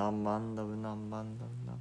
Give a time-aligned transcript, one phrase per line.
[0.00, 1.78] 何万ダブ何万ダブ何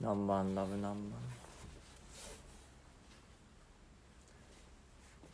[0.00, 0.98] 何万ダブ何万。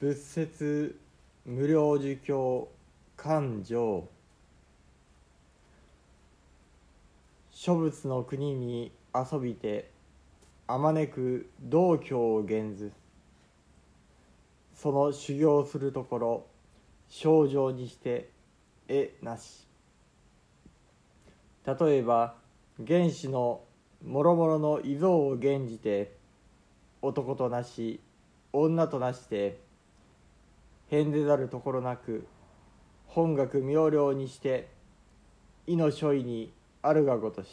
[0.00, 0.98] 仏説
[1.44, 2.68] 無料儒教
[3.16, 4.08] 勘定。
[7.52, 9.88] 諸仏の国に遊びて
[10.66, 12.90] あまねく道教を現ず
[14.74, 16.46] その修行するところ
[17.08, 18.34] 症状にして
[18.88, 19.66] 絵なし。
[21.66, 22.36] 例えば
[22.86, 23.62] 原始の
[24.04, 26.16] もろもろの遺像を現じて
[27.02, 28.00] 男となし
[28.52, 29.60] 女となして
[30.88, 32.26] 変でざるところなく
[33.08, 34.68] 本学妙量にして
[35.66, 37.48] 意の所意にあるがごとし。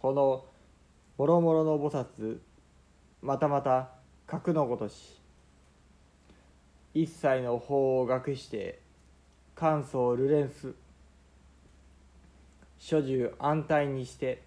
[0.00, 0.44] この
[1.18, 2.38] もろもろの菩薩
[3.20, 3.90] またまた
[4.26, 5.17] 格のごとし。
[6.94, 8.80] 一切の法を学して
[9.54, 10.74] 簡素ルレンス
[12.78, 14.42] 諸従安泰にして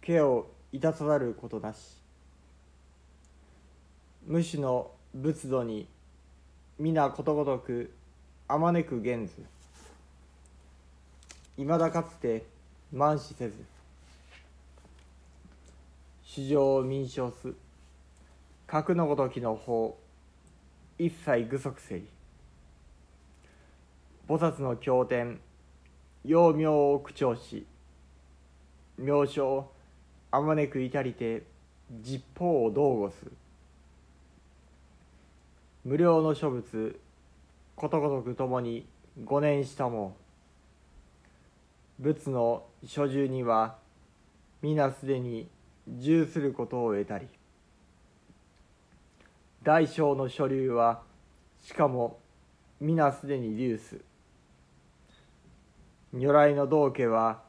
[0.00, 2.02] 毛をいたさざることなし。
[4.26, 5.86] 無種の仏土に
[6.78, 7.92] 皆ことごとく
[8.48, 9.42] あまねく現ず
[11.58, 12.44] いまだかつて
[12.94, 13.54] 慢視せず。
[16.24, 17.52] 主情を民称す。
[18.66, 19.98] 格のごときの法。
[21.04, 22.06] 一切具足せり。
[24.28, 25.40] 菩薩の経典
[26.24, 27.66] 幼名を口調し
[28.96, 29.68] 名称
[30.30, 31.42] あまねく至りて
[31.90, 33.16] 実法を道護す。
[35.84, 37.00] 無料の諸仏
[37.74, 38.86] ことごとくともに
[39.24, 40.16] 五年したも
[41.98, 43.76] 仏の所住には
[44.62, 45.48] 皆すでに
[45.88, 47.26] 従することを得たり。
[49.62, 51.02] 大小の所流は
[51.62, 52.18] しかも
[52.80, 54.00] 皆すでに流す
[56.12, 57.40] 如来の道家は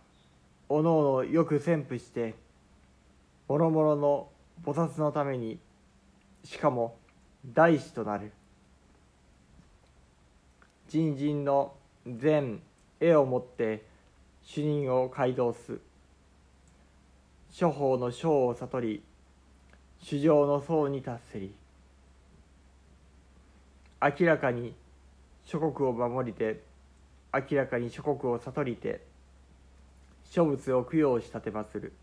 [0.69, 2.35] おのおのよく潜伏して
[3.47, 4.29] もろもろの
[4.63, 5.59] 菩薩のために
[6.44, 6.96] しかも
[7.46, 8.31] 大師となる。
[10.88, 11.74] 人人の
[12.07, 12.62] 善
[13.00, 13.84] 絵をもって
[14.44, 15.80] 主任を街道す。
[17.51, 19.03] 諸法の章を悟り
[20.01, 21.62] 主情の層に達せり。
[24.03, 24.74] 明らかに
[25.46, 26.62] 諸国を守りて
[27.34, 29.00] 明らかに諸国を悟りて
[30.30, 31.94] 諸仏を供養したてまする。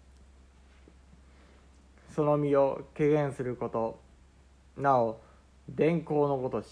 [2.15, 4.01] その身を軽減すること
[4.81, 5.21] なお
[5.69, 6.67] 伝光のごとし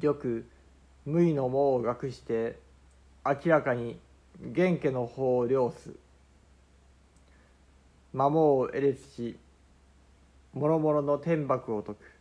[0.00, 0.46] よく
[1.04, 2.58] 無意の網を学して
[3.22, 3.98] 明らかに
[4.40, 5.90] 元家の法を領す。
[8.12, 9.36] 摩耗を得列し
[10.54, 12.13] もろもろの天幕を解く。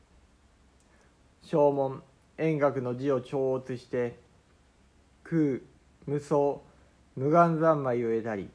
[1.43, 2.01] 正門
[2.37, 4.17] 円覚の字を調圧して
[5.23, 5.59] 空
[6.05, 6.61] 無双
[7.15, 8.49] 無眼三昧を得たり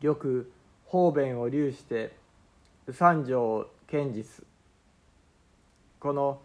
[0.00, 0.52] よく
[0.86, 2.14] 方便を流して
[2.92, 4.42] 三条を堅持す。
[5.98, 6.42] この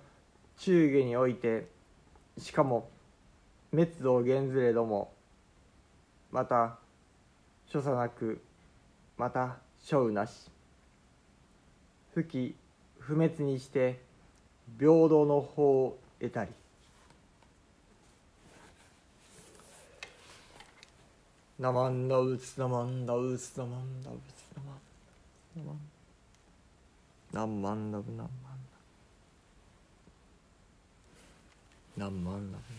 [0.57, 1.67] 中下において
[2.37, 2.89] しかも
[3.71, 5.11] 滅度を減ずれども
[6.31, 6.77] また
[7.67, 8.41] 所作なく
[9.17, 10.49] また諸うなし。
[12.13, 12.55] 不起
[12.97, 13.99] 不滅にして
[14.77, 16.51] 平等の法を得たり。
[21.59, 24.19] ナマンダウツナマンダウツナマンダウツ
[24.55, 24.79] ナマン
[25.57, 25.79] ナマン
[27.33, 28.31] 何万ダブ何万ダ
[31.95, 32.69] ブ何万ダブ何万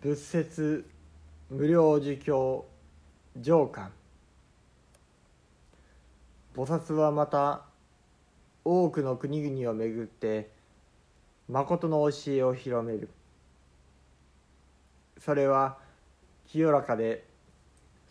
[0.00, 0.84] 仏説
[1.50, 2.66] 無料儒教
[3.40, 3.90] 上巻
[6.54, 7.62] 菩薩はまた
[8.64, 10.50] 多くの国々を巡って
[11.48, 13.08] 誠の教えを広める。
[15.18, 15.78] それは
[16.46, 17.24] 清らかで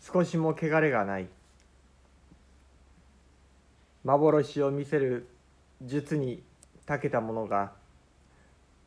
[0.02, 1.28] 少しも汚れがない。
[4.04, 5.30] 幻を見せる
[5.82, 6.44] 術に
[6.86, 7.72] 長けたものが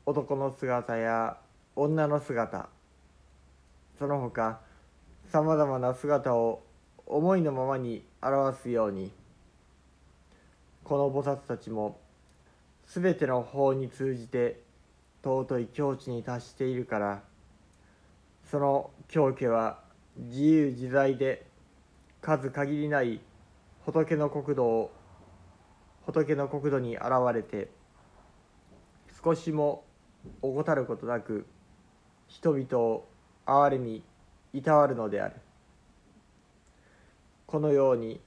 [0.05, 1.38] 男の姿や
[1.75, 2.69] 女の姿
[3.99, 4.61] その他
[5.32, 6.62] さまざまな姿を
[7.06, 9.11] 思いのままに表すように
[10.87, 11.99] この菩薩たちも
[12.87, 14.61] 全ての法に通じて
[15.25, 17.23] 尊い境地に達しているから
[18.49, 19.81] その教家は
[20.17, 21.44] 自由自在で
[22.23, 23.19] 数限りない
[23.85, 24.93] 仏の国土を
[26.06, 27.05] 仏の国土に現
[27.35, 27.69] れて
[29.25, 29.82] 少しも
[30.41, 31.47] 怠ることなく
[32.29, 33.09] 人々を
[33.44, 34.05] 憐れみ
[34.53, 35.35] いたわるのである。
[37.49, 38.21] このように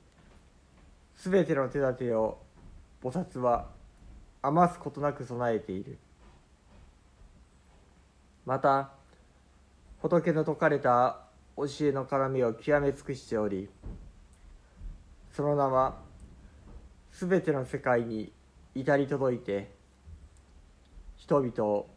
[1.15, 2.38] すべての手立てを
[3.01, 3.69] 菩薩は
[4.41, 5.97] 余すことなく備えている。
[8.45, 8.91] また
[10.01, 11.19] 仏の説かれた
[11.55, 13.69] 教えの絡みを極め尽くしており
[15.31, 15.97] その名は
[17.11, 18.31] すべての世界に
[18.73, 19.71] 至り届いて
[21.17, 21.89] 人々を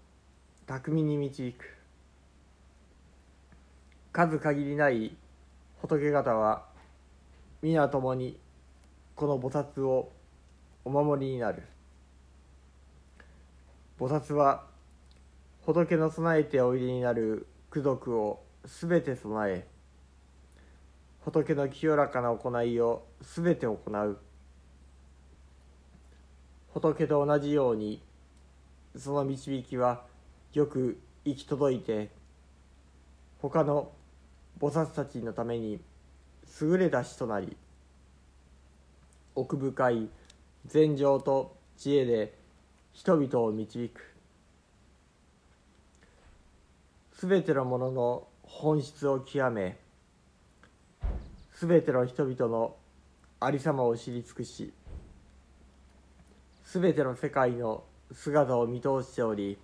[0.67, 1.65] 巧みに導く。
[4.13, 5.17] 数限りない
[5.81, 6.67] 仏方は
[7.63, 8.39] 皆共に
[9.15, 10.13] この菩薩を
[10.85, 11.63] お守りになる。
[13.99, 14.67] 菩薩は
[15.65, 19.67] 仏の備えておいでになる功徳をすべて備え
[21.25, 24.19] 仏の清らかな行いをすべて行う。
[26.75, 28.03] 仏と同じように
[28.97, 30.05] その導きは
[30.53, 32.11] よく行き届いて
[33.41, 33.93] 他の
[34.59, 35.81] 菩薩たちのために
[36.61, 37.57] 優れた師となり
[39.35, 40.09] 奥深い
[40.67, 42.35] 禅情と知恵で
[42.93, 44.13] 人々を導く。
[47.23, 49.79] すべてのものの本質を極め
[51.55, 52.75] すべての人々の
[53.39, 54.73] ありさまを知り尽くし
[56.65, 59.57] すべての世界の姿を見通しており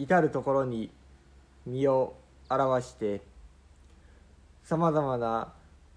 [0.00, 0.90] 至る所に
[1.64, 2.16] 身を
[2.48, 3.20] 表して
[4.64, 5.52] さまざまな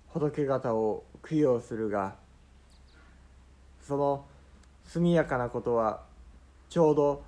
[0.09, 2.15] 仏方を供養するが
[3.87, 4.25] その
[4.85, 6.03] 速やかなことは
[6.69, 7.23] ちょうど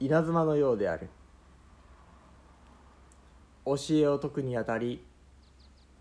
[0.00, 1.08] 稲妻のようである。
[3.64, 5.02] 教えを説くにあたり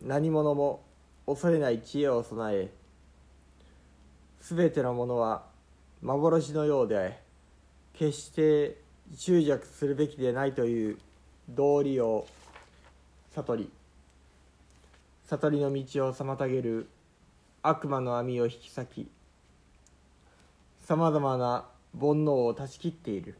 [0.01, 0.83] 何者も
[1.25, 2.69] 恐れない知恵を備え
[4.41, 5.45] すべてのものは
[6.01, 7.17] 幻のようで
[7.93, 8.81] 決して
[9.15, 10.97] 執着するべきでないという
[11.47, 12.27] 道理を
[13.33, 13.71] 悟り
[15.25, 16.89] 悟りの道を妨げる
[17.61, 19.07] 悪魔の網を引き裂き
[20.83, 21.65] さまざまな
[21.97, 23.37] 煩悩を断ち切っている。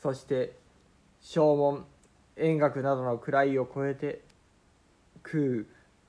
[0.00, 0.56] そして
[1.20, 1.84] 正門
[2.36, 4.22] 円覚などの位を超えて
[5.22, 5.64] 空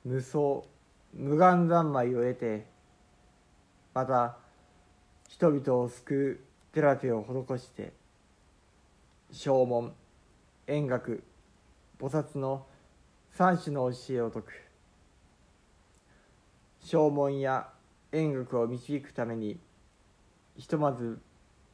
[0.05, 0.67] 無双
[1.13, 2.65] 無眼三昧を得て
[3.93, 4.37] また
[5.27, 7.93] 人々を救う寺手を施して
[9.31, 9.93] 正門
[10.67, 11.23] 円覚
[11.99, 12.65] 菩薩の
[13.31, 14.53] 三種の教えを説く。
[16.81, 17.69] 正門や
[18.13, 19.59] 円覚を導くために
[20.55, 21.19] ひとまず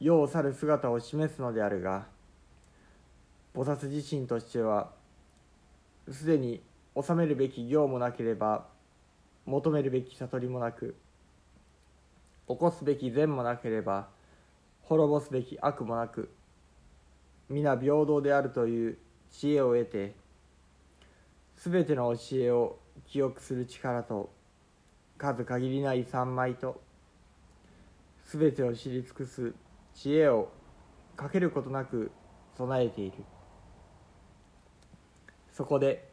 [0.00, 2.06] 世を去る姿を示すのであるが
[3.54, 4.90] 菩薩自身としては
[6.10, 6.62] すでに
[7.00, 8.66] 治めるべき業もなければ
[9.44, 10.96] 求めるべき悟りもなく
[12.48, 14.08] 起こすべき善もなければ
[14.82, 16.30] 滅ぼすべき悪もなく
[17.48, 18.98] 皆平等であるという
[19.30, 20.14] 知恵を得て
[21.56, 24.30] 全ての教えを記憶する力と
[25.20, 26.80] 数限りない三昧と
[28.32, 29.52] 全てを知り尽くす
[29.94, 30.50] 知恵を
[31.14, 32.10] かけることなく
[32.56, 33.18] 備えている。
[35.52, 36.08] そこで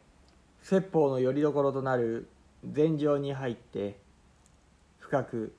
[0.60, 2.28] 説法のよりどころとなる
[2.70, 3.98] 禅定に入って
[4.98, 5.56] 深く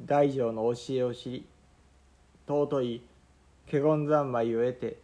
[0.00, 1.46] 大乗の教えを知り
[2.48, 3.02] 尊い
[3.70, 5.00] 華厳三昧を得て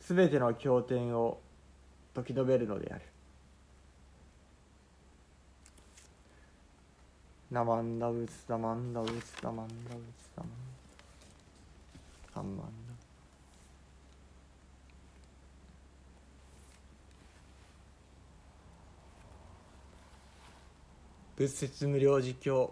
[0.00, 1.38] 全ての経典を
[2.14, 3.11] 説き述べるのである。
[7.52, 10.52] ナマンダウツダマンダウツダマンダウツダマン
[12.34, 12.62] ダマンダ
[21.36, 22.70] 仏説無料実況。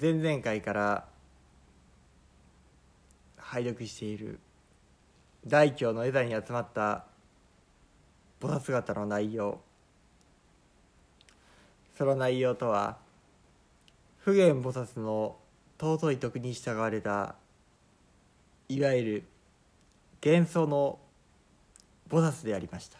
[0.00, 1.08] 前々回から
[3.36, 4.40] 拝読している
[5.46, 7.04] 大教の枝に集まった
[8.40, 9.67] 菩薩方の内容。
[11.98, 12.96] その内容とは
[14.18, 15.34] 普賢菩薩の
[15.80, 17.34] 尊い徳に従われた
[18.68, 19.24] いわゆる
[20.24, 21.00] 幻想の
[22.08, 22.98] 菩薩でありました。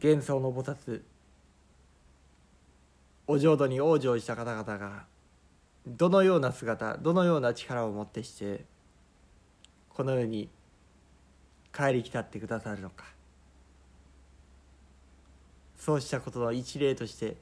[0.00, 1.02] 幻想の菩薩
[3.26, 5.06] お浄土に往生した方々が
[5.88, 8.64] どのような姿どのような力をもってして
[9.88, 10.48] この世に
[11.74, 13.19] 帰り来たってくださるのか。
[15.80, 17.36] そうしたことの一例として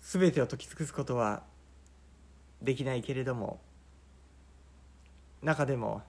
[0.00, 1.42] 全てを解き尽くすことは
[2.62, 3.60] できないけれども
[5.42, 6.00] 中でも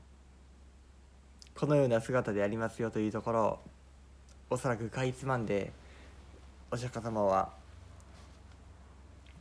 [1.54, 3.60] このような姿でありますよというところを
[4.52, 5.74] おそらくかいつまんで
[6.72, 7.52] お釈迦様は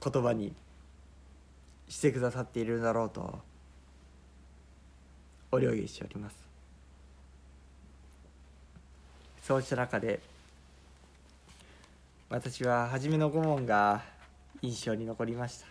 [0.04, 0.52] 言葉に
[1.88, 3.38] してくださっているだろうと
[5.52, 6.41] お料理しております。
[9.42, 10.20] そうした中で
[12.30, 14.02] 私は初めの顧問が
[14.62, 15.66] 印象に残りました。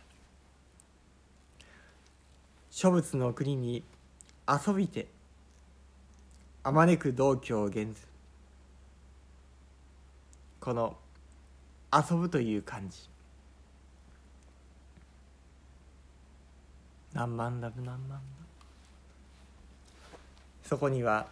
[2.70, 3.84] 諸仏の国に
[4.48, 5.08] 遊びて
[6.64, 8.08] あまねく道教を現ず
[10.60, 10.96] この
[11.94, 13.10] 遊ぶという漢字
[17.14, 18.16] 何万ラブ何万ラ
[20.64, 21.28] ブそこには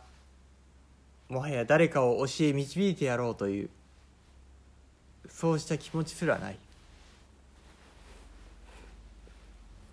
[1.29, 3.69] もはや誰かを教え導いてやろうという
[5.29, 6.57] そうした気持ちすらない。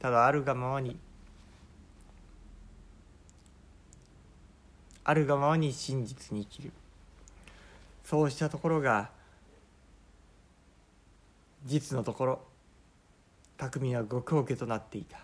[0.00, 0.96] ただあるがままに
[5.04, 6.72] あるがままに真実に生きる。
[8.04, 9.10] そうしたところが
[11.64, 12.40] 実のところ
[13.58, 15.18] 匠は極王家となっていた。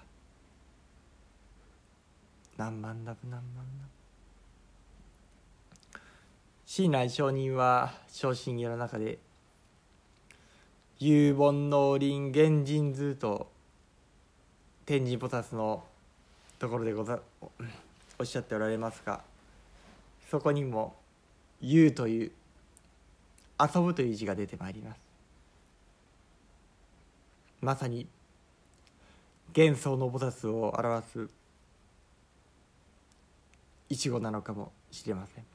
[2.57, 4.02] 何万ラブ何万ラブ
[6.75, 9.19] 親鸞上人は昇進家の中で
[11.01, 13.53] 「有本農林現人図」と
[14.87, 15.85] 天神菩薩の
[16.59, 17.21] ところでござ
[18.19, 19.23] おっしゃっておられますが
[20.31, 20.97] そこにも
[21.61, 22.33] 「遊」という
[23.61, 25.01] 遊ぶという字が出てまいります。
[27.61, 28.09] まさに
[29.55, 31.29] 幻想の菩薩を表す
[33.91, 35.52] 一語なのかもしれません。